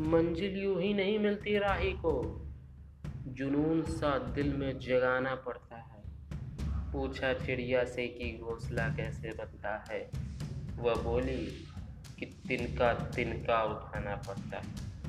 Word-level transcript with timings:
मंजिल 0.00 0.62
यूँ 0.62 0.82
ही 0.82 0.94
नहीं 0.94 1.18
मिलती 1.18 1.58
राही 1.58 1.92
को। 1.92 2.12
जुनून 3.26 3.82
सा 3.82 4.18
दिल 4.18 4.52
में 4.54 4.78
जगाना 4.78 5.34
पड़ता 5.34 5.76
है। 5.76 6.02
पूछा 6.92 7.32
चिड़िया 7.32 7.84
से 7.84 8.06
कि 8.06 8.38
घोंसला 8.42 8.88
कैसे 8.88 9.30
बनता 9.30 9.84
है। 9.90 10.10
वह 10.76 10.94
बोली 10.94 11.66
कि 12.18 12.26
तिनका 12.26 12.92
तिनका 12.92 13.64
उठाना 13.64 14.16
पड़ता 14.16 14.56
है। 14.56 14.99